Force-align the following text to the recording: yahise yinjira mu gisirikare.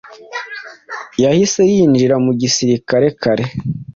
yahise 1.23 1.61
yinjira 1.73 2.15
mu 2.25 2.31
gisirikare. 2.41 3.43